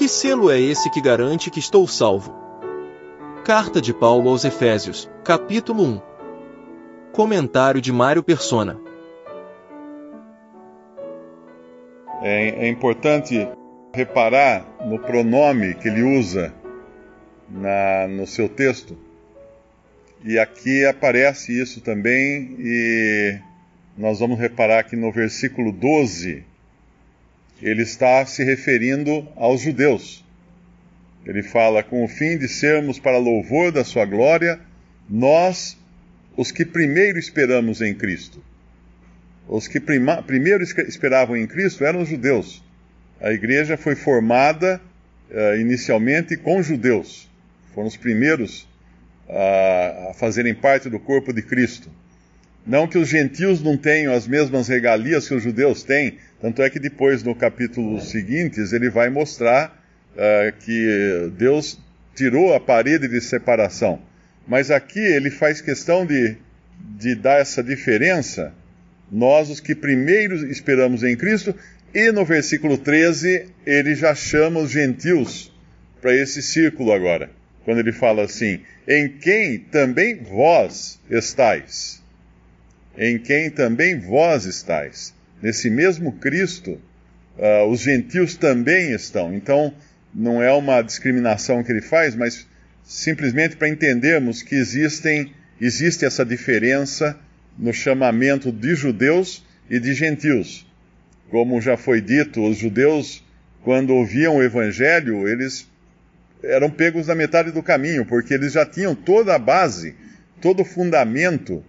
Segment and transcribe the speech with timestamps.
[0.00, 2.34] Que selo é esse que garante que estou salvo?
[3.44, 6.02] Carta de Paulo aos Efésios, capítulo 1.
[7.12, 8.80] Comentário de Mário Persona.
[12.22, 13.46] É, é importante
[13.92, 16.50] reparar no pronome que ele usa
[17.46, 18.96] na, no seu texto.
[20.24, 23.38] E aqui aparece isso também, e
[23.98, 26.48] nós vamos reparar que no versículo 12
[27.62, 30.24] ele está se referindo aos judeus.
[31.26, 34.58] Ele fala: com o fim de sermos para louvor da sua glória,
[35.08, 35.76] nós,
[36.36, 38.42] os que primeiro esperamos em Cristo.
[39.46, 42.62] Os que prima, primeiro esperavam em Cristo eram os judeus.
[43.20, 44.80] A igreja foi formada
[45.30, 47.28] uh, inicialmente com judeus.
[47.74, 48.62] Foram os primeiros
[49.28, 51.90] uh, a fazerem parte do corpo de Cristo.
[52.66, 56.70] Não que os gentios não tenham as mesmas regalias que os judeus têm, tanto é
[56.70, 59.82] que depois, no capítulo seguintes, ele vai mostrar
[60.14, 61.78] uh, que Deus
[62.14, 64.00] tirou a parede de separação.
[64.46, 66.36] Mas aqui ele faz questão de,
[66.98, 68.52] de dar essa diferença,
[69.10, 71.54] nós os que primeiro esperamos em Cristo,
[71.94, 75.52] e no versículo 13 ele já chama os gentios
[76.00, 77.30] para esse círculo agora,
[77.64, 81.99] quando ele fala assim: em quem também vós estáis.
[82.96, 85.14] Em quem também vós estáis.
[85.42, 86.80] Nesse mesmo Cristo,
[87.38, 89.34] uh, os gentios também estão.
[89.34, 89.72] Então,
[90.14, 92.46] não é uma discriminação que ele faz, mas
[92.84, 97.18] simplesmente para entendermos que existem, existe essa diferença
[97.56, 100.66] no chamamento de judeus e de gentios.
[101.30, 103.24] Como já foi dito, os judeus,
[103.62, 105.68] quando ouviam o evangelho, eles
[106.42, 109.94] eram pegos na metade do caminho, porque eles já tinham toda a base,
[110.40, 111.64] todo o fundamento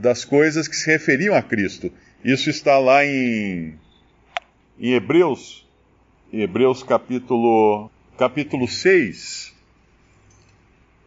[0.00, 1.92] das coisas que se referiam a Cristo.
[2.24, 3.74] Isso está lá em,
[4.78, 5.66] em Hebreus,
[6.32, 9.54] Hebreus capítulo, capítulo 6.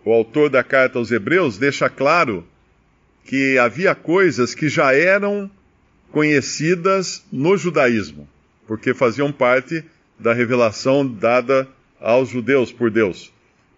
[0.05, 2.45] O autor da carta aos Hebreus deixa claro
[3.25, 5.49] que havia coisas que já eram
[6.11, 8.27] conhecidas no judaísmo,
[8.67, 9.83] porque faziam parte
[10.19, 11.67] da revelação dada
[11.99, 13.31] aos judeus por Deus.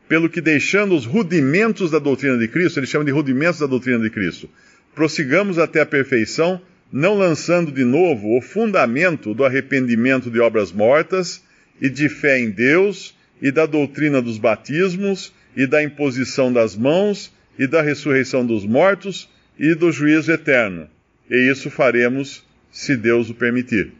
[0.09, 3.99] Pelo que, deixando os rudimentos da doutrina de Cristo, ele chama de rudimentos da doutrina
[3.99, 4.49] de Cristo,
[4.95, 6.61] prossigamos até a perfeição
[6.91, 11.43] não lançando de novo o fundamento do arrependimento de obras mortas
[11.81, 17.33] e de fé em Deus e da doutrina dos batismos e da imposição das mãos
[17.59, 19.29] e da ressurreição dos mortos
[19.59, 20.87] e do juízo eterno.
[21.29, 23.91] E isso faremos se Deus o permitir.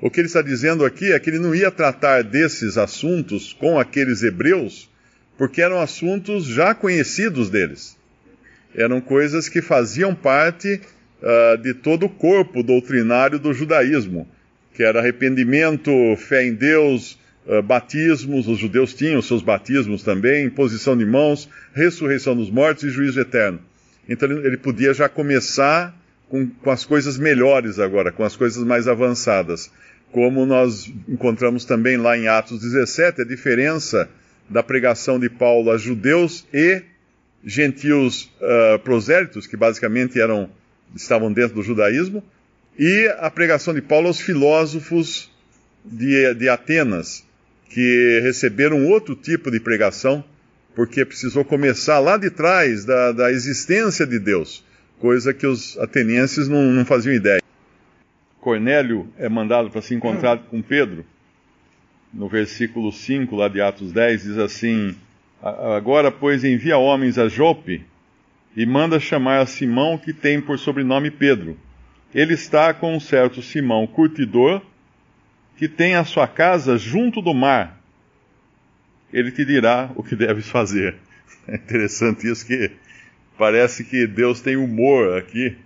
[0.00, 3.78] O que ele está dizendo aqui é que ele não ia tratar desses assuntos com
[3.78, 4.90] aqueles hebreus,
[5.38, 7.96] porque eram assuntos já conhecidos deles.
[8.74, 10.80] Eram coisas que faziam parte
[11.22, 14.26] uh, de todo o corpo doutrinário do judaísmo,
[14.74, 20.96] que era arrependimento, fé em Deus, uh, batismos, os judeus tinham seus batismos também, imposição
[20.96, 23.60] de mãos, ressurreição dos mortos e juízo eterno.
[24.08, 25.94] Então ele podia já começar
[26.28, 29.70] com, com as coisas melhores agora, com as coisas mais avançadas.
[30.10, 34.08] Como nós encontramos também lá em Atos 17, a diferença
[34.48, 36.82] da pregação de Paulo a judeus e
[37.44, 40.50] gentios uh, prosélitos, que basicamente eram
[40.94, 42.22] estavam dentro do judaísmo,
[42.78, 45.30] e a pregação de Paulo aos filósofos
[45.84, 47.24] de, de Atenas,
[47.68, 50.24] que receberam outro tipo de pregação,
[50.74, 54.64] porque precisou começar lá de trás da, da existência de Deus,
[54.98, 57.42] coisa que os atenienses não, não faziam ideia.
[58.40, 61.04] Cornélio é mandado para se encontrar com Pedro.
[62.12, 64.94] No versículo 5 lá de Atos 10 diz assim:
[65.42, 67.84] Agora, pois, envia homens a Jope
[68.56, 71.58] e manda chamar a Simão, que tem por sobrenome Pedro.
[72.14, 74.62] Ele está com um certo Simão curtidor,
[75.56, 77.80] que tem a sua casa junto do mar.
[79.12, 80.96] Ele te dirá o que deves fazer.
[81.48, 82.70] É interessante isso que
[83.36, 85.56] parece que Deus tem humor aqui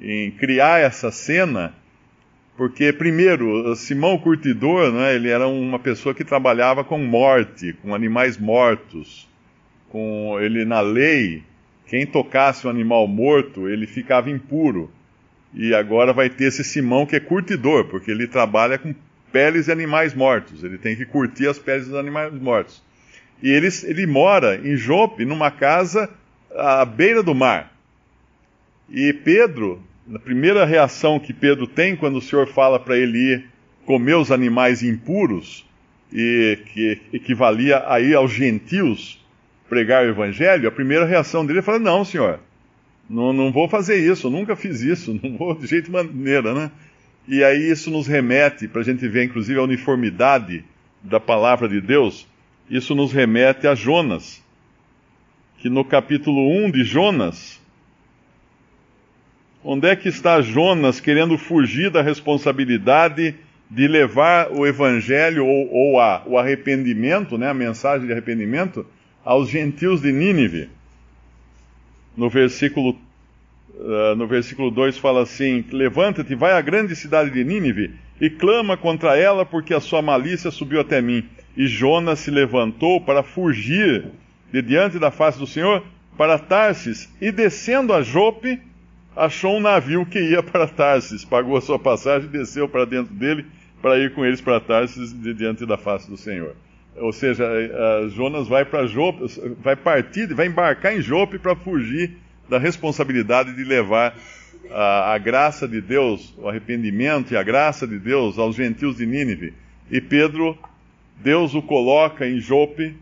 [0.00, 1.74] em criar essa cena,
[2.56, 8.38] porque primeiro Simão curtidor, né, ele era uma pessoa que trabalhava com morte, com animais
[8.38, 9.28] mortos,
[9.88, 11.42] com ele na lei
[11.86, 14.90] quem tocasse um animal morto, ele ficava impuro.
[15.52, 18.94] E agora vai ter esse Simão que é curtidor, porque ele trabalha com
[19.30, 20.64] peles de animais mortos.
[20.64, 22.82] Ele tem que curtir as peles dos animais mortos.
[23.42, 26.10] E ele, ele mora em Jope, numa casa
[26.56, 27.72] à beira do mar.
[28.88, 33.44] E Pedro, na primeira reação que Pedro tem quando o Senhor fala para ele ir
[33.86, 35.64] comer os animais impuros,
[36.12, 39.20] e que equivalia aí aos gentios,
[39.68, 42.38] pregar o evangelho, a primeira reação dele é falar: Não, senhor,
[43.08, 46.70] não, não vou fazer isso, nunca fiz isso, não vou de jeito maneira, né?
[47.26, 50.64] E aí isso nos remete para a gente ver, inclusive, a uniformidade
[51.02, 52.26] da palavra de Deus,
[52.68, 54.42] isso nos remete a Jonas,
[55.58, 57.60] que no capítulo 1 de Jonas,
[59.64, 63.34] onde é que está Jonas querendo fugir da responsabilidade
[63.70, 68.86] de levar o evangelho ou, ou a, o arrependimento, né, a mensagem de arrependimento,
[69.24, 70.68] aos gentios de Nínive?
[72.16, 72.96] No versículo
[73.76, 77.90] Uh, no versículo 2 fala assim: Levanta-te, vai à grande cidade de Nínive
[78.20, 81.24] e clama contra ela, porque a sua malícia subiu até mim.
[81.56, 84.06] E Jonas se levantou para fugir
[84.52, 85.82] de diante da face do Senhor
[86.16, 88.60] para Tarsis, e descendo a Jope,
[89.16, 93.14] achou um navio que ia para Tarsis, pagou a sua passagem e desceu para dentro
[93.14, 93.46] dele
[93.80, 96.56] para ir com eles para Tarsis de diante da face do Senhor.
[96.96, 99.26] Ou seja, uh, Jonas vai para Jope,
[99.62, 102.16] vai partir, vai embarcar em Jope para fugir
[102.48, 104.16] da responsabilidade de levar
[104.70, 109.06] a, a, graça de Deus, o arrependimento e a graça de Deus aos gentios de
[109.06, 109.54] Nínive.
[109.90, 110.56] E Pedro,
[111.16, 112.94] Deus o coloca em Jope,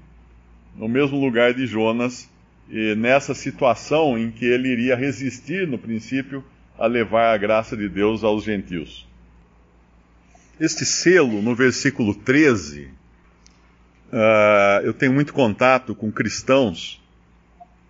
[0.77, 2.32] no mesmo lugar de Jonas,
[2.73, 6.43] e nessa situação em que ele iria resistir, no princípio,
[6.79, 9.07] a levar a graça de Deus aos gentios.
[10.59, 12.91] Este selo, no versículo 13, uh,
[14.11, 16.99] ah, eu tenho muito contato com cristãos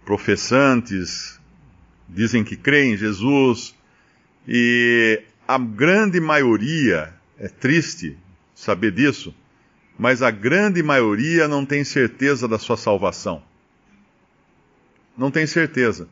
[0.05, 1.39] professantes,
[2.09, 3.77] dizem que creem em Jesus,
[4.49, 8.19] e a grande maioria, é triste
[8.53, 9.33] saber disso,
[9.97, 13.52] mas a grande maioria não tem certeza da sua salvação.
[15.17, 16.09] Não tem certeza.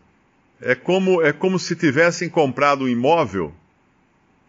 [0.61, 3.55] É como, é como se tivessem comprado um imóvel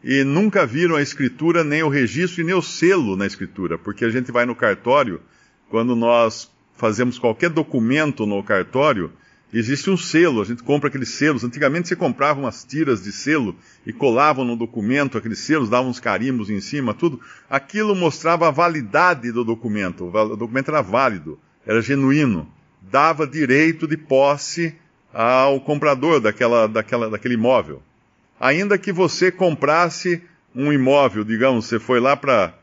[0.03, 4.03] e nunca viram a escritura, nem o registro e nem o selo na escritura, porque
[4.03, 5.21] a gente vai no cartório,
[5.69, 9.11] quando nós fazemos qualquer documento no cartório,
[9.53, 11.43] Existe um selo, a gente compra aqueles selos.
[11.43, 13.53] Antigamente você comprava umas tiras de selo
[13.85, 17.19] e colavam no documento aqueles selos, davam uns carimbos em cima, tudo.
[17.49, 20.05] Aquilo mostrava a validade do documento.
[20.05, 22.47] O documento era válido, era genuíno,
[22.81, 24.75] dava direito de posse
[25.13, 27.81] ao comprador daquela, daquela, daquele imóvel.
[28.39, 30.21] Ainda que você comprasse
[30.55, 32.53] um imóvel, digamos, você foi lá para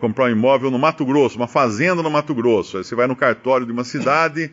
[0.00, 2.78] comprar um imóvel no Mato Grosso, uma fazenda no Mato Grosso.
[2.78, 4.50] Aí você vai no cartório de uma cidade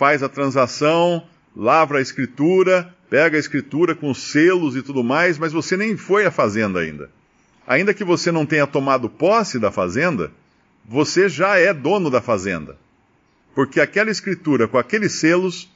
[0.00, 5.52] faz a transação, lavra a escritura, pega a escritura com selos e tudo mais, mas
[5.52, 7.10] você nem foi à fazenda ainda.
[7.66, 10.32] Ainda que você não tenha tomado posse da fazenda,
[10.88, 12.78] você já é dono da fazenda.
[13.54, 15.70] Porque aquela escritura com aqueles selos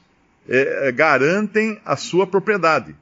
[0.47, 2.95] é, é, garantem a sua propriedade.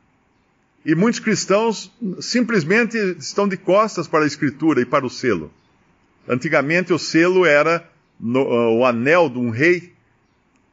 [0.86, 5.52] E muitos cristãos simplesmente estão de costas para a escritura e para o selo.
[6.28, 7.88] Antigamente o selo era
[8.20, 9.94] no, o anel de um rei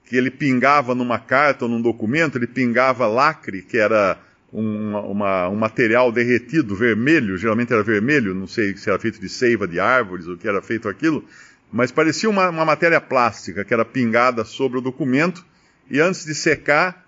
[0.05, 4.19] que ele pingava numa carta ou num documento, ele pingava lacre, que era
[4.53, 9.29] um, uma, um material derretido, vermelho, geralmente era vermelho, não sei se era feito de
[9.29, 11.25] seiva de árvores ou que era feito aquilo,
[11.73, 15.45] mas parecia uma, uma matéria plástica que era pingada sobre o documento
[15.91, 17.07] e antes de secar,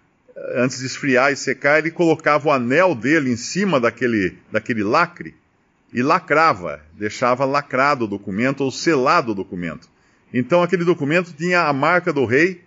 [0.55, 5.35] antes de esfriar e secar, ele colocava o anel dele em cima daquele, daquele lacre
[5.93, 9.89] e lacrava, deixava lacrado o documento ou selado o documento.
[10.33, 12.63] Então aquele documento tinha a marca do rei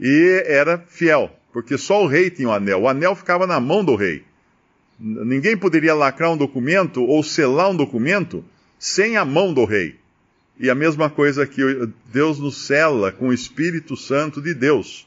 [0.00, 2.82] e era fiel, porque só o rei tinha o anel.
[2.82, 4.24] O anel ficava na mão do rei.
[4.98, 8.44] Ninguém poderia lacrar um documento ou selar um documento
[8.78, 9.98] sem a mão do rei.
[10.58, 11.60] E a mesma coisa que
[12.12, 15.06] Deus nos cela com o Espírito Santo de Deus.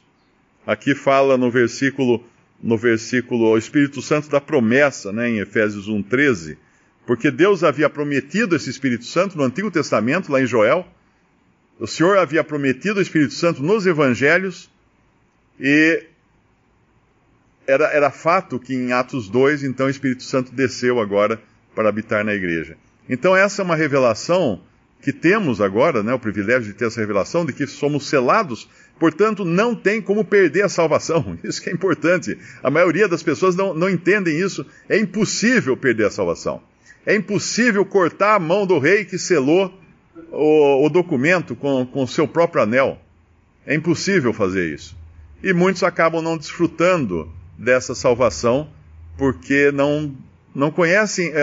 [0.66, 2.22] Aqui fala no versículo,
[2.62, 6.58] no versículo, o Espírito Santo da promessa, né, em Efésios 1:13,
[7.06, 10.86] porque Deus havia prometido esse Espírito Santo no Antigo Testamento, lá em Joel.
[11.80, 14.68] O Senhor havia prometido o Espírito Santo nos evangelhos
[15.58, 16.04] e
[17.66, 21.40] era, era fato que em Atos 2, então o Espírito Santo desceu agora
[21.74, 22.76] para habitar na igreja.
[23.08, 24.60] Então essa é uma revelação
[25.00, 29.44] que temos agora, né, o privilégio de ter essa revelação de que somos selados, portanto
[29.44, 31.38] não tem como perder a salvação.
[31.44, 32.36] Isso que é importante.
[32.62, 34.66] A maioria das pessoas não, não entendem isso.
[34.88, 36.60] É impossível perder a salvação.
[37.06, 39.72] É impossível cortar a mão do rei que selou
[40.30, 42.98] o, o documento com o seu próprio anel.
[43.64, 44.96] É impossível fazer isso.
[45.42, 48.68] E muitos acabam não desfrutando dessa salvação
[49.16, 50.14] porque não,
[50.54, 51.34] não conhecem uh,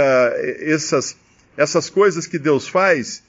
[0.61, 1.17] essas,
[1.55, 3.23] essas coisas que Deus faz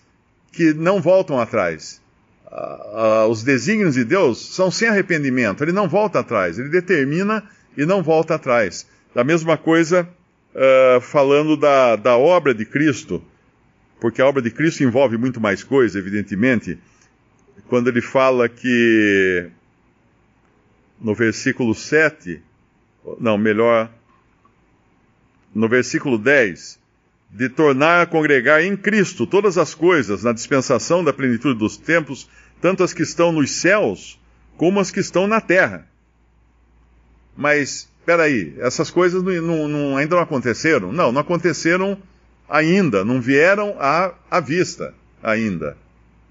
[0.56, 2.00] que não voltam atrás.
[2.46, 7.44] Uh, uh, os desígnios de Deus são sem arrependimento, ele não volta atrás, ele determina
[7.76, 8.86] e não volta atrás.
[9.14, 10.08] Da mesma coisa,
[11.02, 13.22] falando da, da obra de Cristo,
[14.00, 16.78] porque a obra de Cristo envolve muito mais coisa, evidentemente,
[17.68, 19.50] quando ele fala que
[21.00, 22.42] no versículo 7,
[23.20, 23.90] não, melhor,
[25.54, 26.78] no versículo 10,
[27.30, 32.28] de tornar a congregar em Cristo todas as coisas na dispensação da plenitude dos tempos,
[32.60, 34.18] tanto as que estão nos céus
[34.56, 35.86] como as que estão na terra.
[37.36, 40.92] Mas, peraí, essas coisas não, não, ainda não aconteceram?
[40.92, 41.98] Não, não aconteceram
[42.48, 45.76] ainda, não vieram à, à vista ainda.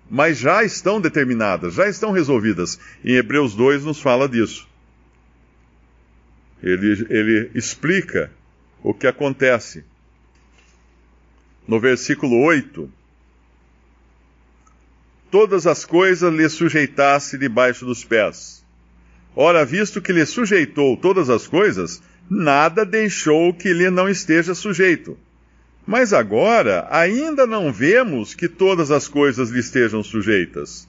[0.09, 2.79] Mas já estão determinadas, já estão resolvidas.
[3.03, 4.67] Em Hebreus 2 nos fala disso.
[6.61, 8.31] Ele, ele explica
[8.81, 9.83] o que acontece.
[11.67, 12.89] No versículo 8,
[15.31, 18.63] todas as coisas lhe sujeitasse debaixo dos pés.
[19.35, 25.17] Ora, visto que lhe sujeitou todas as coisas, nada deixou que lhe não esteja sujeito.
[25.85, 30.87] Mas agora ainda não vemos que todas as coisas lhe estejam sujeitas.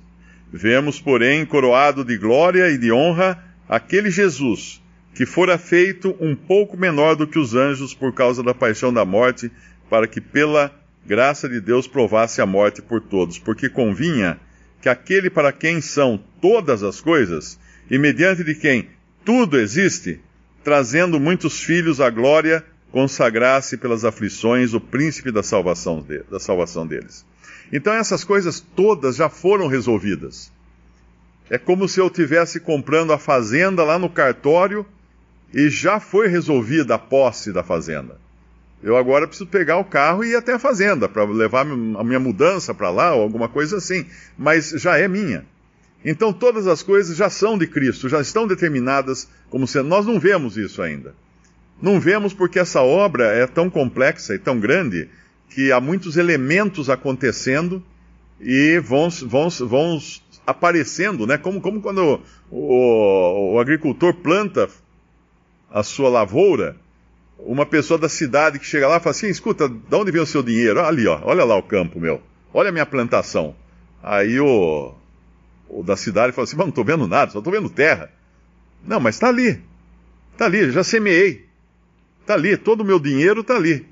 [0.52, 4.80] Vemos, porém, coroado de glória e de honra aquele Jesus,
[5.14, 9.04] que fora feito um pouco menor do que os anjos por causa da paixão da
[9.04, 9.50] morte,
[9.88, 10.72] para que pela
[11.06, 14.38] graça de Deus provasse a morte por todos, porque convinha
[14.80, 17.58] que aquele para quem são todas as coisas,
[17.90, 18.88] e mediante de quem
[19.24, 20.20] tudo existe,
[20.62, 26.86] trazendo muitos filhos à glória, consagrasse pelas aflições o príncipe da salvação, de, da salvação
[26.86, 27.24] deles.
[27.72, 30.52] Então essas coisas todas já foram resolvidas.
[31.48, 34.84] É como se eu tivesse comprando a fazenda lá no cartório
[35.54, 38.18] e já foi resolvida a posse da fazenda.
[38.82, 42.20] Eu agora preciso pegar o carro e ir até a fazenda para levar a minha
[42.20, 44.06] mudança para lá ou alguma coisa assim,
[44.36, 45.44] mas já é minha.
[46.04, 49.88] Então todas as coisas já são de Cristo, já estão determinadas como sendo.
[49.88, 51.14] Nós não vemos isso ainda.
[51.80, 55.08] Não vemos porque essa obra é tão complexa e tão grande
[55.50, 57.82] que há muitos elementos acontecendo
[58.40, 59.98] e vão, vão, vão
[60.46, 61.38] aparecendo, né?
[61.38, 64.68] Como, como quando o, o agricultor planta
[65.70, 66.76] a sua lavoura
[67.38, 70.26] uma pessoa da cidade que chega lá e fala assim: escuta, de onde vem o
[70.26, 70.80] seu dinheiro?
[70.84, 72.20] Ali, ó, olha lá o campo meu,
[72.52, 73.54] olha a minha plantação.
[74.02, 74.94] Aí o,
[75.68, 78.10] o da cidade fala assim: mas não estou vendo nada, só estou vendo terra.
[78.84, 79.62] Não, mas está ali,
[80.32, 81.46] está ali, já semeei,
[82.20, 83.86] está ali, todo o meu dinheiro está ali.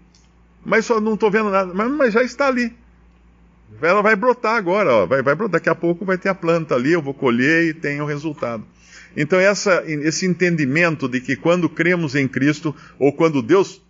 [0.64, 2.72] Mas só não estou vendo nada, mas, mas, já está ali.
[3.82, 6.74] Ela vai brotar agora, ó, vai, vai brotar, daqui a pouco vai ter a planta
[6.74, 8.64] ali, eu vou colher e tem o resultado.
[9.16, 13.80] Então, essa, esse entendimento de que quando cremos em Cristo, ou quando Deus,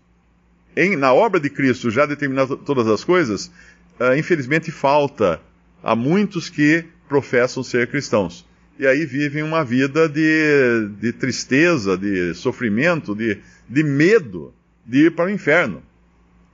[0.77, 3.51] em, na obra de Cristo, já determinou todas as coisas,
[3.99, 5.41] uh, infelizmente falta
[5.83, 8.47] a muitos que professam ser cristãos.
[8.79, 13.39] E aí vivem uma vida de, de tristeza, de sofrimento, de,
[13.69, 14.53] de medo
[14.85, 15.83] de ir para o inferno.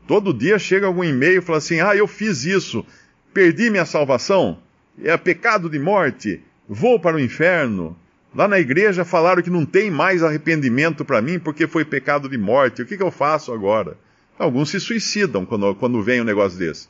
[0.07, 2.85] Todo dia chega algum e-mail e fala assim: ah, eu fiz isso,
[3.33, 4.59] perdi minha salvação,
[5.03, 7.97] é pecado de morte, vou para o inferno.
[8.35, 12.39] Lá na igreja falaram que não tem mais arrependimento para mim porque foi pecado de
[12.39, 12.83] morte.
[12.83, 13.97] O que, que, eu faço agora?
[14.39, 16.89] Alguns se suicidam quando, quando vem um negócio desse.